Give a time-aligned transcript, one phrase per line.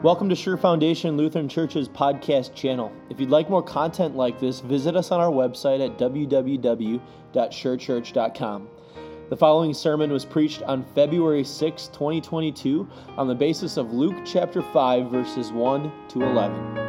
[0.00, 2.92] Welcome to Sure Foundation Lutheran Church's podcast channel.
[3.10, 8.68] If you'd like more content like this, visit us on our website at www.surechurch.com.
[9.28, 14.62] The following sermon was preached on February 6, 2022, on the basis of Luke chapter
[14.62, 16.87] 5, verses 1 to 11.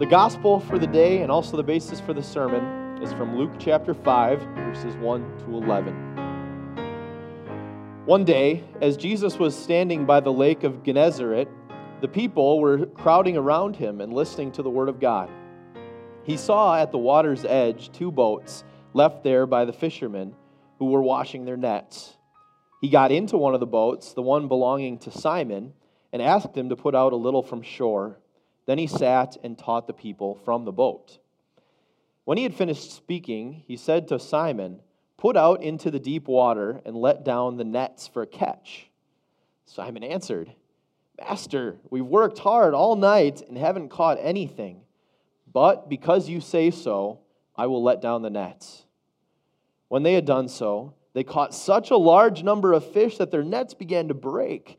[0.00, 3.52] The, gospel for the day and also the basis for the sermon is from Luke
[3.58, 5.94] chapter 5, verses 1 to 11.
[8.06, 11.48] One day, as Jesus was standing by the lake of Gennesaret,
[12.00, 15.28] the people were crowding around him and listening to the word of God.
[16.22, 18.64] He saw at the water's edge two boats
[18.94, 20.34] left there by the fishermen
[20.78, 22.16] who were washing their nets.
[22.80, 25.74] He got into one of the boats, the one belonging to Simon,
[26.10, 28.19] and asked him to put out a little from shore.
[28.70, 31.18] Then he sat and taught the people from the boat.
[32.22, 34.78] When he had finished speaking, he said to Simon,
[35.16, 38.88] Put out into the deep water and let down the nets for a catch.
[39.64, 40.52] Simon answered,
[41.18, 44.82] Master, we've worked hard all night and haven't caught anything.
[45.52, 47.22] But because you say so,
[47.56, 48.84] I will let down the nets.
[49.88, 53.42] When they had done so, they caught such a large number of fish that their
[53.42, 54.78] nets began to break.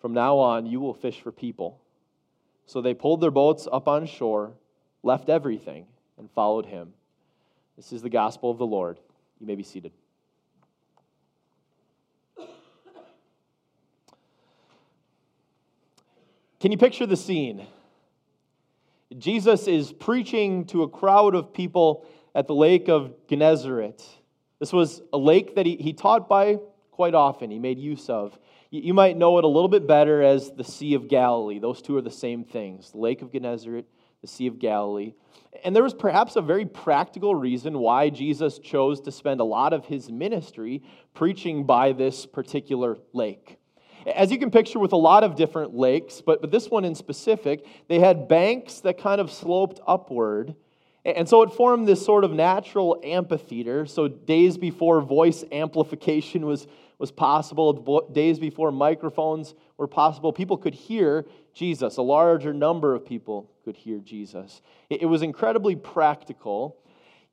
[0.00, 1.80] From now on, you will fish for people.
[2.66, 4.52] So they pulled their boats up on shore,
[5.02, 5.86] left everything,
[6.18, 6.92] and followed him.
[7.76, 8.98] This is the gospel of the Lord.
[9.40, 9.92] You may be seated.
[16.60, 17.66] Can you picture the scene?
[19.16, 24.02] Jesus is preaching to a crowd of people at the lake of Gennesaret.
[24.58, 26.58] This was a lake that he, he taught by
[26.90, 28.38] quite often, he made use of.
[28.70, 31.58] You might know it a little bit better as the Sea of Galilee.
[31.58, 33.84] Those two are the same things the Lake of Gennesaret,
[34.20, 35.14] the Sea of Galilee.
[35.64, 39.72] And there was perhaps a very practical reason why Jesus chose to spend a lot
[39.72, 43.58] of his ministry preaching by this particular lake.
[44.06, 46.94] As you can picture with a lot of different lakes, but, but this one in
[46.94, 50.54] specific, they had banks that kind of sloped upward.
[51.04, 53.84] And so it formed this sort of natural amphitheater.
[53.86, 56.66] So, days before voice amplification was,
[57.00, 61.24] was possible, days before microphones were possible, people could hear
[61.54, 61.96] Jesus.
[61.96, 64.60] A larger number of people could hear Jesus.
[64.90, 66.76] It, was incredibly practical.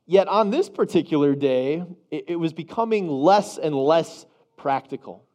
[0.06, 5.26] Yet on this particular day, it, was becoming less and less practical.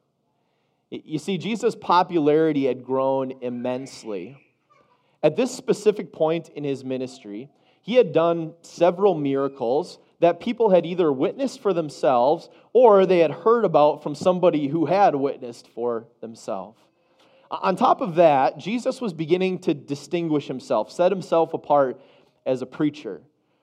[0.88, 4.38] You see, Jesus' popularity had grown immensely.
[5.22, 7.50] At this specific point in his ministry,
[7.82, 13.32] he had done several miracles that people had either witnessed for themselves or they had
[13.32, 16.78] heard about from somebody who had witnessed for themselves.
[17.50, 22.00] On top of that, Jesus was beginning to distinguish himself, set himself apart
[22.46, 23.20] as a preacher.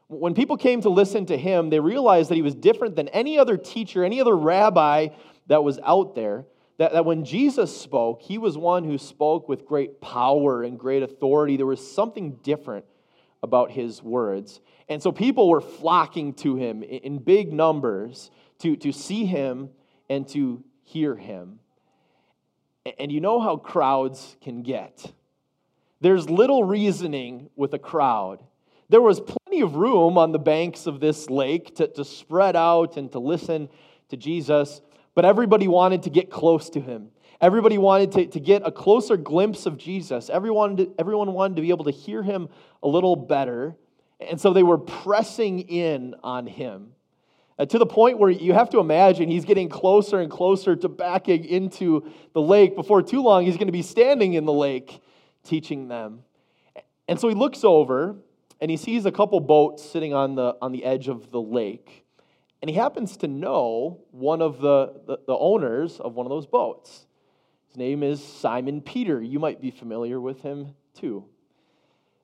[0.09, 3.40] When people came to listen to him, they realized that he was different than any
[3.40, 5.08] other teacher, any other rabbi
[5.48, 6.46] that was out there.
[6.78, 11.03] That, that when Jesus spoke, he was one who spoke with great power and great
[11.03, 11.56] authority.
[11.56, 12.84] There was something different
[13.41, 14.59] about his words.
[14.88, 19.69] And so people were flocking to him in big numbers to, to see him
[20.09, 21.59] and to hear him.
[22.97, 25.13] And you know how crowds can get.
[26.01, 28.44] There's little reasoning with a crowd.
[28.89, 32.97] There was plenty of room on the banks of this lake to, to spread out
[32.97, 33.69] and to listen
[34.09, 34.81] to Jesus,
[35.13, 37.09] but everybody wanted to get close to him.
[37.41, 40.30] Everybody wanted to, to get a closer glimpse of Jesus.
[40.30, 42.50] Everyone, everyone wanted to be able to hear him
[42.83, 43.75] a little better.
[44.19, 46.91] And so they were pressing in on him
[47.57, 50.89] uh, to the point where you have to imagine he's getting closer and closer to
[50.89, 52.75] backing into the lake.
[52.75, 55.01] Before too long, he's going to be standing in the lake
[55.44, 56.24] teaching them.
[57.07, 58.18] And so he looks over
[58.62, 62.06] and he sees a couple boats sitting on the, on the edge of the lake.
[62.62, 66.45] And he happens to know one of the, the, the owners of one of those
[66.45, 67.06] boats.
[67.69, 69.21] His name is Simon Peter.
[69.21, 71.25] You might be familiar with him too.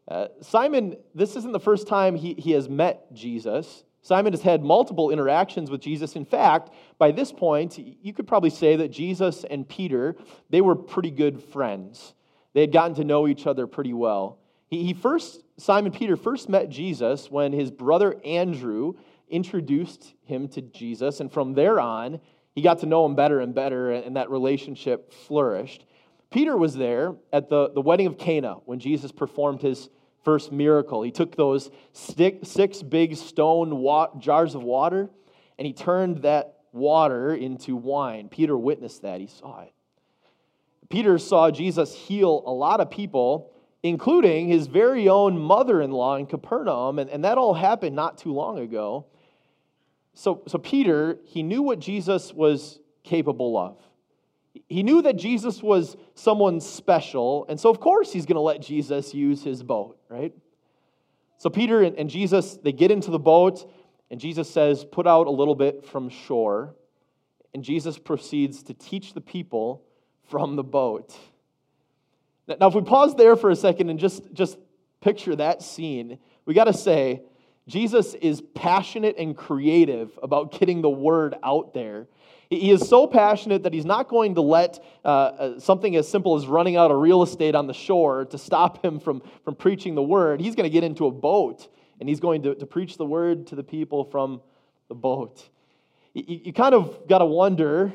[0.08, 3.84] Uh, Simon, this isn't the first time he, he has met Jesus.
[4.02, 6.16] Simon has had multiple interactions with Jesus.
[6.16, 10.16] In fact, by this point, you could probably say that Jesus and Peter,
[10.50, 12.16] they were pretty good friends.
[12.54, 14.40] They had gotten to know each other pretty well.
[14.68, 18.94] He, He, first, Simon Peter first met Jesus when his brother Andrew
[19.30, 22.20] introduced him to Jesus, and from there on,
[22.56, 25.86] he got to know him better and better, and that relationship flourished.
[26.32, 29.90] Peter was there at the, the wedding of Cana when Jesus performed his
[30.24, 31.04] first miracle.
[31.04, 33.86] He took those six big stone
[34.20, 35.10] jars of water
[35.58, 38.28] and he turned that water into wine.
[38.28, 39.72] Peter witnessed that, he saw it.
[40.90, 43.52] Peter saw Jesus heal a lot of people,
[43.84, 48.18] including his very own mother in law in Capernaum, and, and that all happened not
[48.18, 49.06] too long ago.
[50.16, 53.78] So, so Peter, he knew what Jesus was capable of.
[54.68, 58.62] He knew that Jesus was someone special, and so of course he's going to let
[58.62, 60.34] Jesus use his boat, right?
[61.38, 63.70] So Peter and, and Jesus, they get into the boat,
[64.10, 66.76] and Jesus says, Put out a little bit from shore.
[67.54, 69.84] And Jesus proceeds to teach the people
[70.30, 71.16] from the boat.
[72.48, 74.58] Now, if we pause there for a second and just, just
[75.02, 77.22] picture that scene, we got to say,
[77.68, 82.08] Jesus is passionate and creative about getting the word out there.
[82.50, 86.36] He is so passionate that he's not going to let uh, uh, something as simple
[86.36, 89.96] as running out of real estate on the shore to stop him from, from preaching
[89.96, 90.40] the word.
[90.42, 91.68] He's going to get into a boat
[92.00, 94.42] and he's going to, to preach the word to the people from
[94.90, 95.50] the boat.
[96.14, 97.94] You, you kind of got to wonder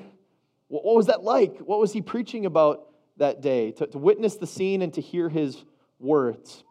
[0.68, 1.58] what, what was that like?
[1.58, 2.88] What was he preaching about
[3.18, 3.72] that day?
[3.72, 5.64] To, to witness the scene and to hear his
[5.98, 6.64] words.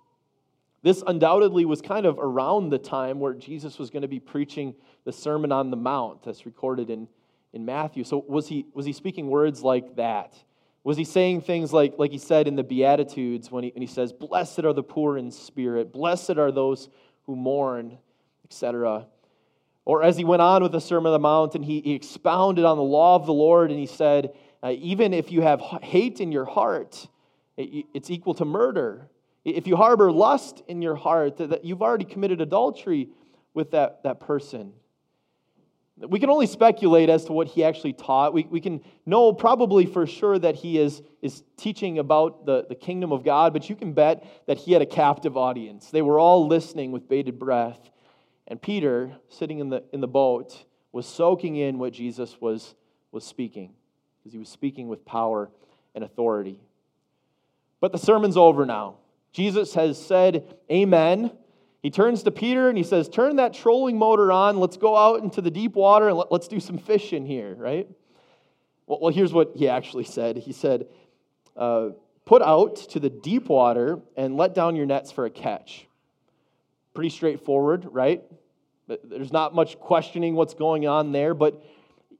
[0.81, 4.75] This undoubtedly was kind of around the time where Jesus was going to be preaching
[5.03, 7.07] the Sermon on the Mount, that's recorded in,
[7.53, 8.03] in Matthew.
[8.03, 10.33] So, was he, was he speaking words like that?
[10.83, 13.87] Was he saying things like, like he said in the Beatitudes when he, when he
[13.87, 16.89] says, Blessed are the poor in spirit, blessed are those
[17.25, 17.97] who mourn,
[18.45, 19.05] etc.
[19.85, 22.63] Or as he went on with the Sermon on the Mount and he, he expounded
[22.63, 24.33] on the law of the Lord and he said,
[24.63, 27.07] uh, Even if you have hate in your heart,
[27.57, 29.09] it, it's equal to murder.
[29.45, 33.09] If you harbor lust in your heart, that you've already committed adultery
[33.53, 34.73] with that, that person.
[35.97, 38.33] We can only speculate as to what he actually taught.
[38.33, 42.75] We, we can know probably for sure that he is, is teaching about the, the
[42.75, 45.89] kingdom of God, but you can bet that he had a captive audience.
[45.89, 47.89] They were all listening with bated breath.
[48.47, 50.63] And Peter, sitting in the, in the boat,
[50.93, 52.75] was soaking in what Jesus was,
[53.11, 53.73] was speaking,
[54.19, 55.49] because he was speaking with power
[55.95, 56.61] and authority.
[57.81, 58.98] But the sermon's over now.
[59.31, 61.31] Jesus has said, Amen.
[61.81, 64.59] He turns to Peter and he says, Turn that trolling motor on.
[64.59, 67.87] Let's go out into the deep water and let, us do some fishing here, right?
[68.87, 70.37] Well, well, here's what he actually said.
[70.37, 70.87] He said,
[71.55, 71.89] uh,
[72.25, 75.87] Put out to the deep water and let down your nets for a catch.
[76.93, 78.21] Pretty straightforward, right?
[79.03, 81.63] There's not much questioning what's going on there, but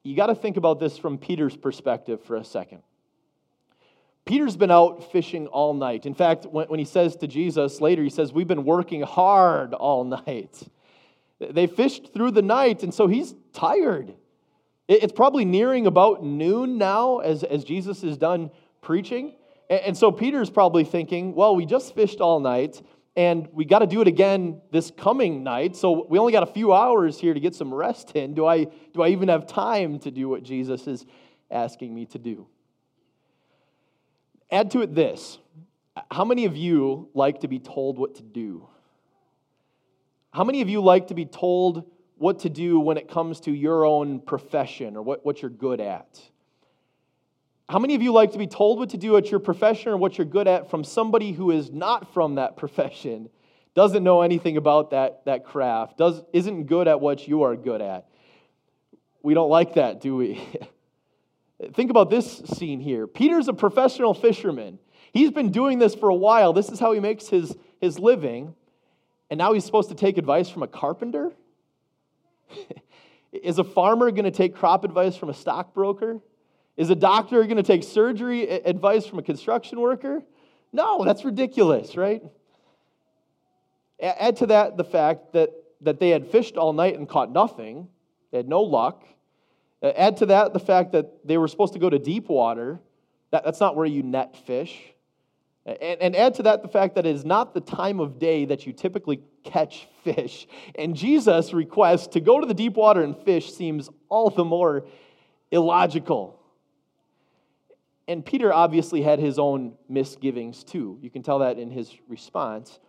[0.03, 2.81] you got to think about this from Peter's perspective for a second.
[4.25, 6.05] Peter's been out fishing all night.
[6.05, 9.73] In fact, when, when he says to Jesus later, he says, We've been working hard
[9.73, 10.61] all night.
[11.39, 14.13] They fished through the night, and so he's tired.
[14.87, 18.51] It's probably nearing about noon now as, as Jesus is done
[18.81, 19.35] preaching.
[19.69, 22.81] And, and so Peter's probably thinking, Well, we just fished all night,
[23.15, 25.75] and we got to do it again this coming night.
[25.75, 28.33] So we only got a few hours here to get some rest in.
[28.33, 31.05] Do I, do I even have time to do what Jesus is
[31.49, 32.47] asking me to do?
[34.51, 35.39] Add to it this
[36.09, 38.67] how many of you like to be told what to do?
[40.31, 43.51] How many of you like to be told what to do when it comes to
[43.51, 46.21] your own profession or what, what you're good at?
[47.67, 49.97] How many of you like to be told what to do at your profession or
[49.97, 53.29] what you're good at from somebody who is not from that profession,
[53.75, 57.81] doesn't know anything about that, that craft, does, isn't good at what you are good
[57.81, 58.07] at?
[59.21, 60.41] We don't like that, do we?
[61.73, 63.05] Think about this scene here.
[63.05, 64.79] Peter's a professional fisherman.
[65.11, 66.53] He's been doing this for a while.
[66.53, 68.55] This is how he makes his, his living.
[69.29, 71.31] And now he's supposed to take advice from a carpenter?
[73.31, 76.19] is a farmer going to take crop advice from a stockbroker?
[76.77, 80.23] Is a doctor going to take surgery advice from a construction worker?
[80.71, 82.23] No, that's ridiculous, right?
[84.01, 85.49] Add to that the fact that,
[85.81, 87.89] that they had fished all night and caught nothing,
[88.31, 89.03] they had no luck.
[89.81, 92.79] Uh, add to that the fact that they were supposed to go to deep water.
[93.31, 94.77] That, that's not where you net fish.
[95.65, 98.45] And, and add to that the fact that it is not the time of day
[98.45, 100.47] that you typically catch fish.
[100.75, 104.85] And Jesus' request to go to the deep water and fish seems all the more
[105.51, 106.39] illogical.
[108.07, 110.97] And Peter obviously had his own misgivings too.
[111.01, 112.79] You can tell that in his response.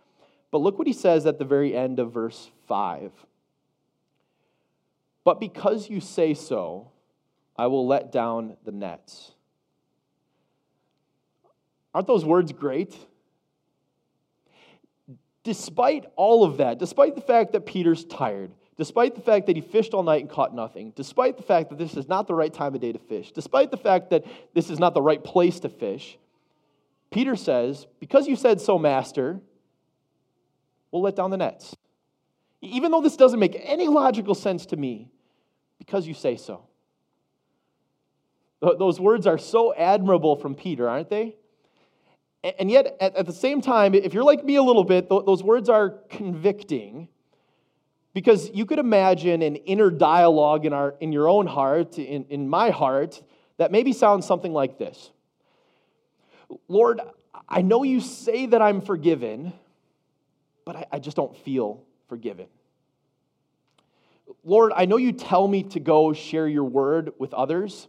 [0.49, 3.11] But look what he says at the very end of verse 5.
[5.23, 6.91] But because you say so,
[7.57, 9.31] I will let down the nets.
[11.93, 12.95] Aren't those words great?
[15.43, 19.61] despite all of that, despite the fact that Peter's tired, despite the fact that he
[19.61, 22.53] fished all night and caught nothing, despite the fact that this is not the right
[22.53, 25.59] time of day to fish, despite the fact that this is not the right place
[25.59, 26.17] to fish,
[27.09, 29.39] Peter says, Because you said so, Master,
[30.91, 31.75] we'll let down the nets.
[32.61, 35.09] Even though this doesn't make any logical sense to me,
[35.79, 36.63] because you say so.
[38.61, 41.35] Those words are so admirable from Peter, aren't they?
[42.43, 45.69] And yet, at the same time, if you're like me a little bit, those words
[45.69, 47.07] are convicting
[48.13, 52.49] because you could imagine an inner dialogue in, our, in your own heart, in, in
[52.49, 53.21] my heart,
[53.57, 55.11] that maybe sounds something like this
[56.67, 56.99] Lord,
[57.47, 59.53] I know you say that I'm forgiven,
[60.65, 62.47] but I, I just don't feel forgiven.
[64.43, 67.87] Lord, I know you tell me to go share your word with others,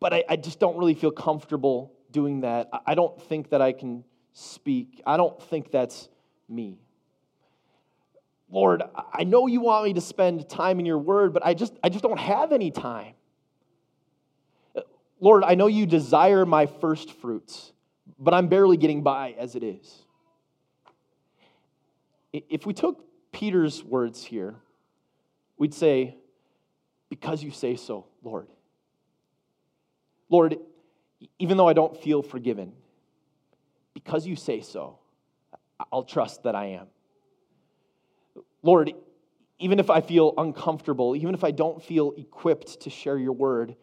[0.00, 2.70] but I, I just don't really feel comfortable doing that.
[2.84, 5.00] I, don't think that I can speak.
[5.06, 6.08] I don't think that's
[6.48, 6.80] me.
[8.50, 11.72] Lord, I know you want me to spend time in your word, but I just,
[11.84, 13.14] I just don't have any time.
[15.20, 17.72] Lord, I know you desire my first fruits,
[18.18, 20.04] but I'm barely getting by as it is.
[22.32, 24.56] If we took Peter's words here,
[25.58, 26.16] we'd say,
[27.08, 28.48] Because you say so, Lord.
[30.28, 30.56] Lord,
[31.38, 32.72] even though I don't feel forgiven,
[33.92, 34.98] because you say so,
[35.92, 36.86] I'll trust that I am.
[38.62, 38.92] Lord,
[39.58, 43.76] even if I feel uncomfortable, even if I don't feel equipped to share your word,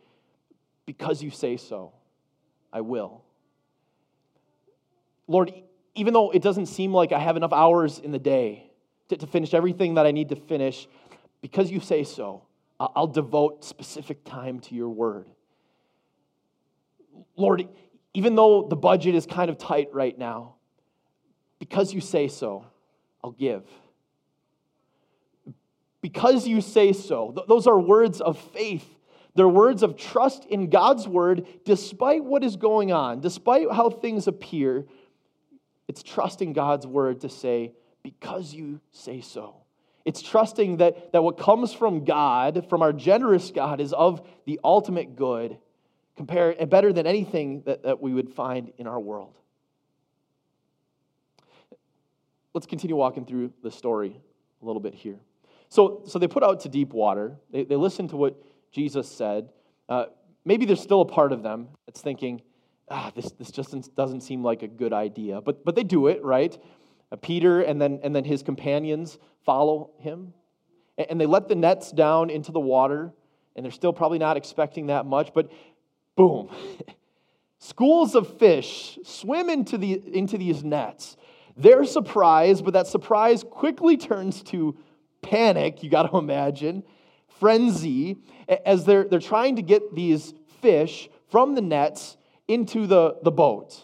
[0.86, 1.94] because you say so,
[2.74, 3.24] I will.
[5.28, 5.54] Lord,
[6.00, 8.72] even though it doesn't seem like I have enough hours in the day
[9.10, 10.88] to, to finish everything that I need to finish,
[11.42, 12.44] because you say so,
[12.80, 15.28] I'll devote specific time to your word.
[17.36, 17.68] Lord,
[18.14, 20.56] even though the budget is kind of tight right now,
[21.60, 22.66] because you say so,
[23.22, 23.64] I'll give.
[26.00, 27.36] Because you say so.
[27.50, 28.88] Those are words of faith.
[29.36, 34.28] They're words of trust in God's word, despite what is going on, despite how things
[34.28, 34.86] appear.
[35.90, 39.56] It's trusting God's word to say, because you say so.
[40.06, 44.60] It's trusting that, that what comes from God, from our generous God, is of the
[44.64, 45.58] ultimate good,
[46.16, 49.34] compare, and better than anything that, that we would find in our world.
[52.54, 54.16] Let's continue walking through the story
[54.62, 55.18] a little bit here.
[55.70, 57.36] So, so they put out to deep water.
[57.52, 58.40] They, they listened to what
[58.72, 59.50] Jesus said.
[59.88, 60.06] Uh,
[60.46, 62.44] maybe there's still a part of them that's thinking,
[62.90, 65.42] ah, this, this just doesn't seem like a good idea.
[65.42, 66.58] But, but they do it, right?
[67.12, 70.34] Uh, Peter and then, and then his companions follow him.
[70.98, 73.14] And, they let the nets down into the water,
[73.56, 75.50] and they're still probably not expecting that much, but
[76.16, 76.50] boom.
[77.60, 81.16] Schools of fish swim into, the, into these nets.
[81.56, 84.78] They're surprised, but that surprise quickly turns to
[85.22, 86.84] panic, you got to imagine,
[87.40, 88.18] frenzy,
[88.66, 92.18] as they're, they're trying to get these fish from the nets
[92.50, 93.82] into the, the boat.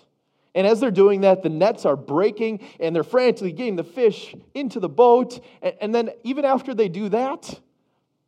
[0.53, 4.34] And as they're doing that, the nets are breaking and they're frantically getting the fish
[4.53, 5.43] into the boat.
[5.62, 7.60] And, and then, even after they do that,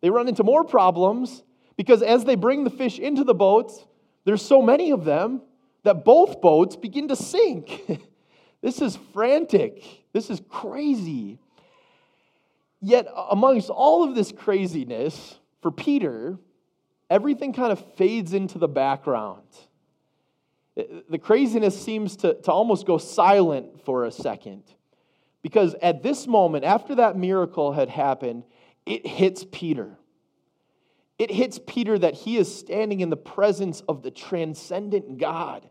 [0.02, 1.44] they run into more problems
[1.76, 3.72] because as they bring the fish into the boat,
[4.26, 5.42] there's so many of them
[5.84, 8.02] that both boats begin to sink.
[8.62, 9.84] this is frantic.
[10.12, 11.40] This is crazy.
[12.82, 16.38] Yet, amongst all of this craziness, for Peter,
[17.10, 19.48] everything kind of fades into the background.
[21.10, 24.64] The craziness seems to, to almost go silent for a second.
[25.42, 28.44] Because at this moment, after that miracle had happened,
[28.86, 29.98] it hits Peter.
[31.18, 35.68] It hits Peter that he is standing in the presence of the transcendent God.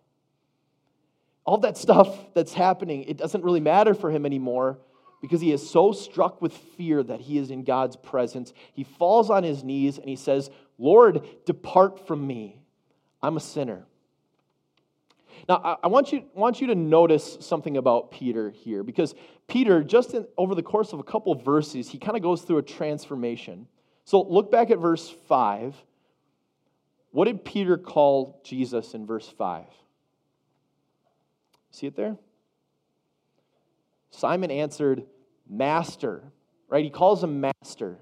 [1.44, 4.78] All that stuff that's happening, it doesn't really matter for him anymore
[5.20, 8.52] because he is so struck with fear that he is in God's presence.
[8.72, 12.60] He falls on his knees and he says, Lord, depart from me.
[13.22, 13.86] I'm a sinner.
[15.49, 19.15] Now, I want you, want you to notice something about Peter here, because
[19.47, 22.43] Peter, just in, over the course of a couple of verses, he kind of goes
[22.43, 23.69] through a transformation.
[24.05, 25.76] So look back at verse 5.
[27.12, 29.65] What did Peter call Jesus in verse 5?
[31.71, 32.17] See it there?
[34.11, 35.05] Simon answered,
[35.49, 36.25] Master,
[36.69, 36.83] right?
[36.83, 37.99] He calls him Master.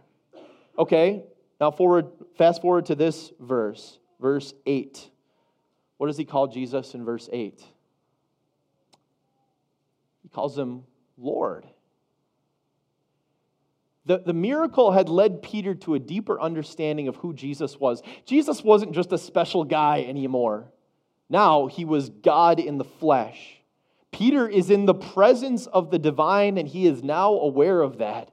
[0.79, 1.25] Okay,
[1.61, 2.07] now forward,
[2.39, 5.11] fast forward to this verse, verse 8.
[6.04, 7.64] What does he call Jesus in verse 8?
[10.23, 10.82] He calls him
[11.16, 11.64] Lord.
[14.04, 18.02] The, the miracle had led Peter to a deeper understanding of who Jesus was.
[18.26, 20.70] Jesus wasn't just a special guy anymore.
[21.30, 23.62] Now he was God in the flesh.
[24.12, 28.30] Peter is in the presence of the divine, and he is now aware of that.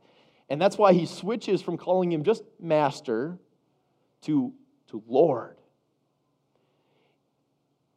[0.49, 3.39] And that's why he switches from calling him just master
[4.23, 4.51] to,
[4.89, 5.61] to Lord.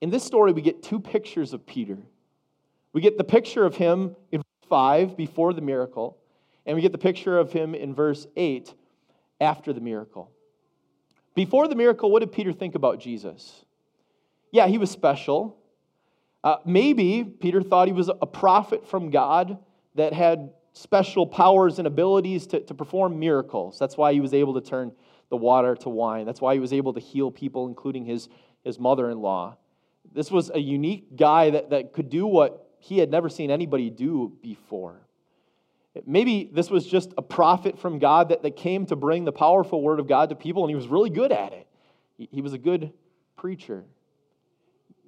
[0.05, 1.97] In this story, we get two pictures of Peter.
[2.93, 6.19] We get the picture of him in verse 5 before the miracle,
[6.67, 8.75] and we get the picture of him in verse 8
[9.41, 10.31] after the miracle.
[11.35, 13.65] Before the miracle, what did Peter think about Jesus?
[14.53, 15.57] Yeah, he was special.
[16.45, 19.57] Uh, maybe Peter thought he was a prophet from God
[19.95, 23.79] that had special powers and abilities to, to perform miracles.
[23.79, 24.93] That's why he was able to turn
[25.31, 26.27] the water to wine.
[26.27, 28.29] That's why he was able to heal people, including his,
[28.65, 29.57] his mother in law.
[30.13, 33.91] This was a unique guy that, that could do what he had never seen anybody
[33.91, 35.01] do before.
[36.07, 39.81] Maybe this was just a prophet from God that, that came to bring the powerful
[39.81, 41.69] word of God to people, and he was really good at it.
[42.19, 42.93] He, he was a good
[43.37, 43.85] preacher.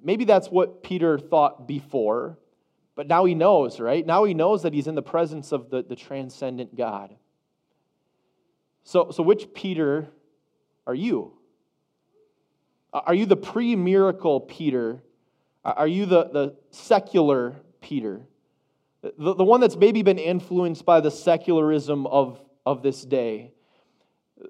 [0.01, 2.37] Maybe that's what Peter thought before,
[2.95, 4.05] but now he knows, right?
[4.05, 7.15] Now he knows that he's in the presence of the, the transcendent God.
[8.83, 10.07] So, so which Peter
[10.85, 11.36] are you?
[12.93, 15.01] Uh, are you the pre miracle Peter?
[15.63, 18.21] Uh, are you the, the secular Peter?
[19.01, 23.51] The, the one that's maybe been influenced by the secularism of, of this day.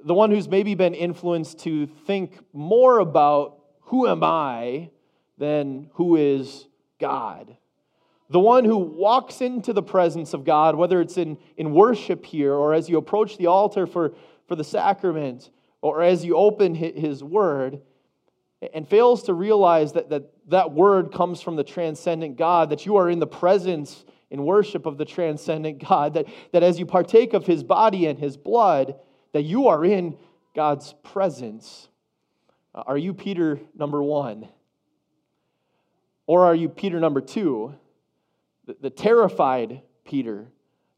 [0.04, 4.90] The one who's maybe been influenced to think more about who am I
[5.38, 6.66] than who is
[7.00, 7.56] God.
[8.30, 12.54] The one who walks into the presence of God, whether it's in, in worship here
[12.54, 14.14] or as you approach the altar for,
[14.48, 15.50] for the sacrament
[15.82, 17.82] or as you open his word,
[18.74, 22.96] and fails to realize that, that that word comes from the transcendent God, that you
[22.98, 27.34] are in the presence in worship of the transcendent God, that, that as you partake
[27.34, 28.96] of his body and his blood,
[29.34, 30.18] that you are in
[30.56, 31.90] God's presence.
[32.74, 34.48] Uh, are you Peter number one?
[36.26, 37.76] Or are you Peter number two,
[38.66, 40.48] the, the terrified Peter?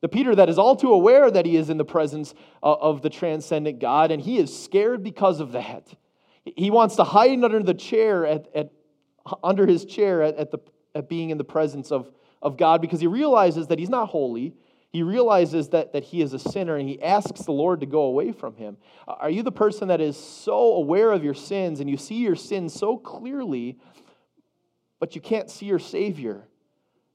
[0.02, 3.02] The Peter that is all too aware that he is in the presence uh, of
[3.02, 5.93] the transcendent God, and he is scared because of that.
[6.55, 8.71] He wants to hide under the chair at, at
[9.43, 10.59] under his chair at, at, the,
[10.95, 14.55] at being in the presence of, of God because he realizes that he's not holy.
[14.91, 18.03] He realizes that, that he is a sinner and he asks the Lord to go
[18.03, 18.77] away from him.
[19.07, 22.35] Are you the person that is so aware of your sins and you see your
[22.35, 23.77] sins so clearly
[24.99, 26.47] but you can't see your Savior.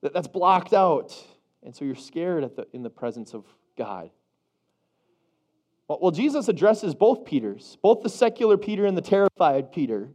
[0.02, 1.14] That, That's blocked out.
[1.62, 3.44] And so you're scared at the, in the presence of
[3.76, 4.10] God.
[5.88, 10.10] Well, Jesus addresses both Peters, both the secular Peter and the terrified Peter.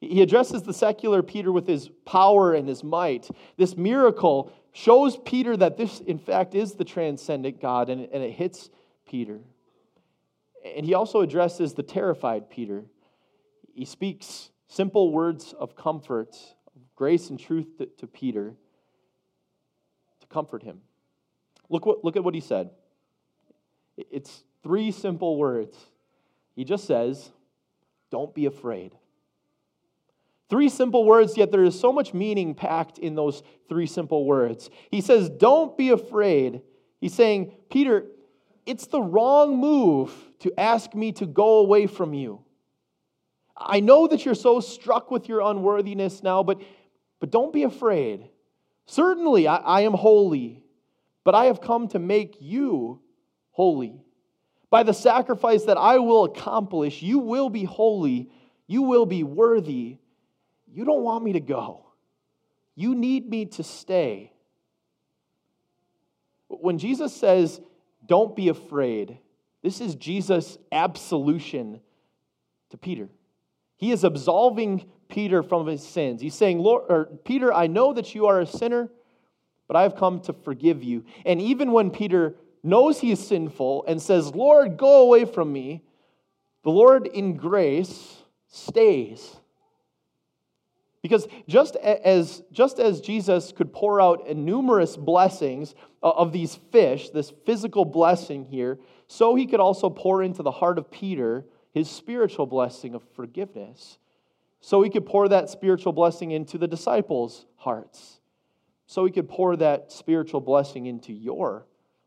[0.00, 3.28] He addresses the secular Peter with his power and his might.
[3.56, 8.32] This miracle shows Peter that this, in fact, is the transcendent God, and, and it
[8.32, 8.70] hits
[9.06, 9.40] Peter.
[10.76, 12.84] And he also addresses the terrified Peter.
[13.74, 16.36] He speaks simple words of comfort
[16.94, 18.54] grace and truth to, to Peter
[20.20, 20.80] to comfort him.
[21.68, 22.70] Look, what, look at what he said.
[23.96, 25.78] It's three simple words.
[26.56, 27.30] He just says,
[28.10, 28.96] Don't be afraid.
[30.50, 34.68] Three simple words, yet there is so much meaning packed in those three simple words.
[34.90, 36.62] He says, Don't be afraid.
[37.00, 38.06] He's saying, Peter,
[38.64, 42.40] it's the wrong move to ask me to go away from you.
[43.56, 46.60] I know that you're so struck with your unworthiness now, but
[47.20, 48.28] but don't be afraid.
[48.86, 50.62] Certainly, I, I, am holy,
[51.24, 53.00] but I have come to make you
[53.50, 54.05] holy.
[54.76, 58.28] By the sacrifice that I will accomplish, you will be holy,
[58.66, 59.96] you will be worthy.
[60.70, 61.86] You don't want me to go,
[62.74, 64.34] you need me to stay.
[66.48, 67.58] When Jesus says,
[68.04, 69.16] Don't be afraid,
[69.62, 71.80] this is Jesus' absolution
[72.68, 73.08] to Peter.
[73.76, 76.20] He is absolving Peter from his sins.
[76.20, 78.90] He's saying, Lord, or, Peter, I know that you are a sinner,
[79.68, 81.06] but I have come to forgive you.
[81.24, 82.34] And even when Peter
[82.66, 85.82] knows he is sinful and says, Lord, go away from me,
[86.64, 88.16] the Lord in grace
[88.48, 89.36] stays.
[91.02, 97.10] Because just as, just as Jesus could pour out numerous blessings uh, of these fish,
[97.10, 101.88] this physical blessing here, so he could also pour into the heart of Peter his
[101.88, 103.98] spiritual blessing of forgiveness
[104.60, 108.18] so he could pour that spiritual blessing into the disciples' hearts.
[108.86, 111.66] So he could pour that spiritual blessing into your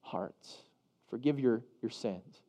[0.10, 0.63] hearts.
[1.10, 2.41] Forgive your, your sins.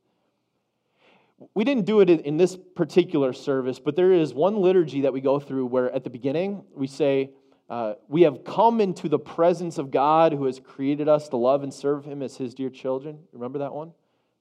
[1.55, 5.20] We didn't do it in this particular service, but there is one liturgy that we
[5.20, 7.31] go through where at the beginning we say,
[7.70, 11.62] uh, We have come into the presence of God who has created us to love
[11.62, 13.20] and serve him as his dear children.
[13.33, 13.92] Remember that one?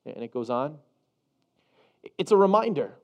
[0.06, 0.78] And it goes on.
[2.18, 2.96] It's a reminder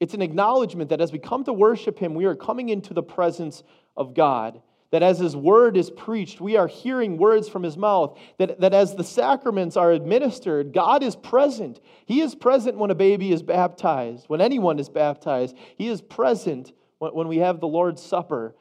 [0.00, 3.02] it's an acknowledgement that as we come to worship Him, we are coming into the
[3.02, 3.62] presence
[3.96, 4.62] of God.
[4.90, 8.18] That as his word is preached, we are hearing words from his mouth.
[8.38, 11.80] That, that as the sacraments are administered, God is present.
[12.06, 15.56] He is present when a baby is baptized, when anyone is baptized.
[15.76, 18.54] He is present when, when we have the Lord's Supper.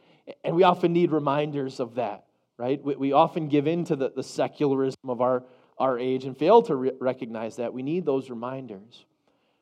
[0.43, 2.25] And we often need reminders of that,
[2.57, 2.83] right?
[2.83, 5.45] We, we often give in to the, the secularism of our,
[5.77, 7.71] our age and fail to re- recognize that.
[7.71, 9.05] We need those reminders.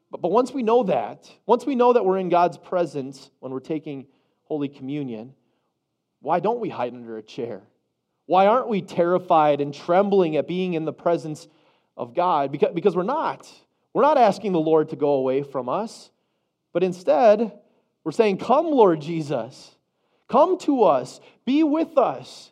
[0.10, 3.52] But, but once we know that, once we know that we're in God's presence when
[3.52, 4.08] we're taking
[4.46, 5.36] Holy Communion,
[6.22, 7.62] why don't we hide under a chair?
[8.26, 11.48] Why aren't we terrified and trembling at being in the presence
[11.96, 12.52] of God?
[12.52, 13.48] Because, because we're not.
[13.94, 16.10] We're not asking the Lord to go away from us,
[16.74, 17.52] but instead,
[18.04, 19.72] we're saying, Come, Lord Jesus.
[20.28, 21.20] Come to us.
[21.46, 22.52] Be with us.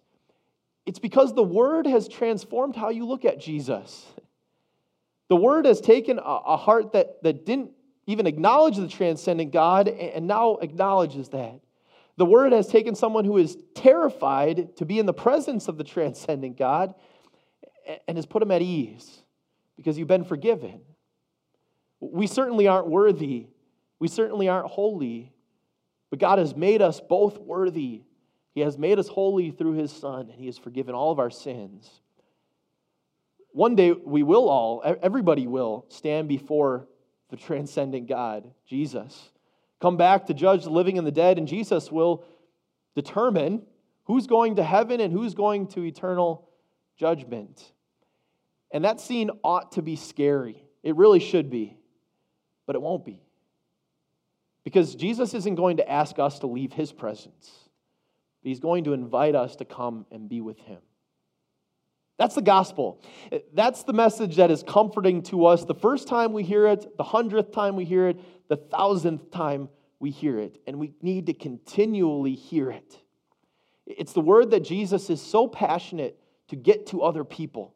[0.85, 4.05] It's because the Word has transformed how you look at Jesus.
[5.29, 7.71] The Word has taken a, heart that, that didn't
[8.05, 11.59] even acknowledge the transcendent God and now acknowledges that.
[12.17, 15.83] The Word has taken someone who is terrified to be in the presence of the
[15.83, 16.93] transcendent God
[18.07, 19.23] and has put him at ease
[19.75, 20.81] because you've been forgiven.
[21.99, 23.47] We certainly aren't worthy.
[23.99, 25.31] We certainly aren't holy.
[26.09, 28.03] But God has made us both worthy.
[28.53, 31.31] He has made us holy through His Son, and He has forgiven all of our
[31.31, 31.89] sins.
[33.51, 36.87] One day we will all, everybody will, stand before
[37.29, 39.31] the transcendent God, Jesus.
[39.83, 42.23] Come back to judge the living and the dead, and Jesus will
[42.95, 43.63] determine
[44.05, 46.47] who's going to heaven and who's going to eternal
[46.95, 47.73] judgment.
[48.71, 50.63] And that scene ought to be scary.
[50.83, 51.75] It really should be,
[52.65, 53.23] but it won't be.
[54.63, 57.51] Because Jesus isn't going to ask us to leave his presence,
[58.41, 60.79] he's going to invite us to come and be with him.
[62.17, 63.01] That's the gospel.
[63.53, 67.03] That's the message that is comforting to us the first time we hear it, the
[67.03, 70.59] hundredth time we hear it, the thousandth time we hear it.
[70.67, 72.99] And we need to continually hear it.
[73.85, 76.17] It's the word that Jesus is so passionate
[76.49, 77.73] to get to other people.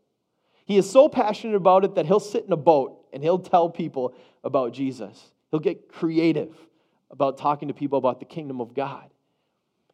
[0.65, 3.69] He is so passionate about it that he'll sit in a boat and he'll tell
[3.69, 5.31] people about Jesus.
[5.49, 6.55] He'll get creative
[7.09, 9.09] about talking to people about the kingdom of God.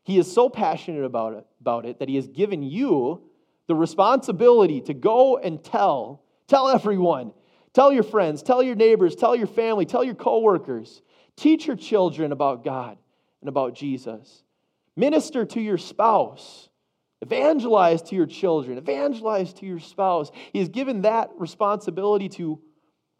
[0.04, 3.22] He is so passionate about it, about it that he has given you
[3.68, 7.32] the responsibility to go and tell, tell everyone,
[7.74, 11.02] tell your friends, tell your neighbors, tell your family, tell your coworkers,
[11.36, 12.98] teach your children about God
[13.42, 14.44] and about Jesus.
[14.96, 16.70] Minister to your spouse.
[17.22, 18.78] Evangelize to your children.
[18.78, 20.30] Evangelize to your spouse.
[20.52, 22.60] He has given that responsibility to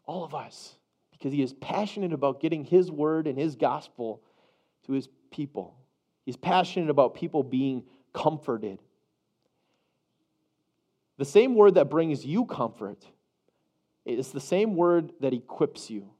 [0.04, 0.76] all of us
[1.10, 4.22] because he is passionate about getting his word and his gospel
[4.86, 5.74] to his people.
[6.26, 8.80] He's passionate about people being comforted.
[11.16, 13.04] The same word that brings you comfort
[14.04, 16.10] is the same word that equips you.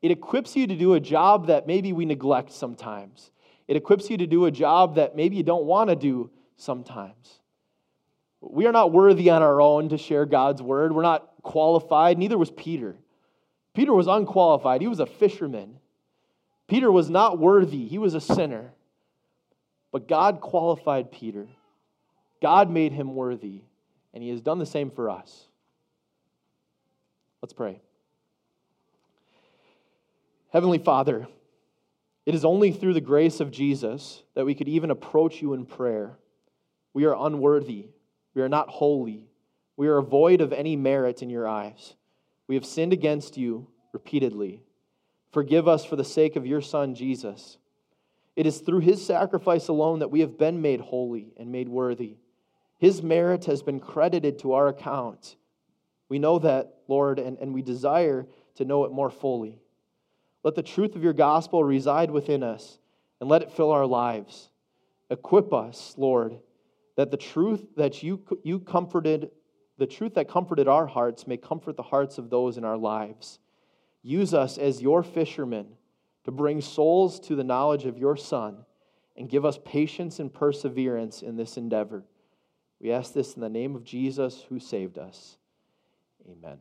[0.00, 3.30] It equips you to do a job that maybe we neglect sometimes.
[3.66, 7.40] It equips you to do a job that maybe you don't want to do sometimes.
[8.40, 10.92] We are not worthy on our own to share God's word.
[10.92, 12.18] We're not qualified.
[12.18, 12.96] Neither was Peter.
[13.74, 14.80] Peter was unqualified.
[14.80, 15.78] He was a fisherman.
[16.68, 17.86] Peter was not worthy.
[17.86, 18.72] He was a sinner.
[19.90, 21.48] But God qualified Peter.
[22.40, 23.62] God made him worthy
[24.14, 25.47] and He has done the same for us.
[27.42, 27.80] Let's pray.
[30.52, 31.28] Heavenly Father,
[32.26, 35.66] it is only through the grace of Jesus that we could even approach you in
[35.66, 36.18] prayer.
[36.94, 37.86] We are unworthy.
[38.34, 39.28] We are not holy.
[39.76, 41.94] We are void of any merit in your eyes.
[42.46, 44.62] We have sinned against you repeatedly.
[45.32, 47.58] Forgive us for the sake of your Son, Jesus.
[48.34, 52.16] It is through his sacrifice alone that we have been made holy and made worthy.
[52.78, 55.36] His merit has been credited to our account.
[56.08, 59.60] We know that, Lord, and, and we desire to know it more fully.
[60.42, 62.78] Let the truth of your gospel reside within us
[63.20, 64.50] and let it fill our lives.
[65.10, 66.38] Equip us, Lord,
[66.96, 69.30] that the truth that you, you comforted,
[69.78, 73.38] the truth that comforted our hearts may comfort the hearts of those in our lives.
[74.02, 75.66] Use us as your fishermen
[76.24, 78.64] to bring souls to the knowledge of your Son
[79.16, 82.04] and give us patience and perseverance in this endeavor.
[82.80, 85.36] We ask this in the name of Jesus who saved us.
[86.30, 86.58] Amen.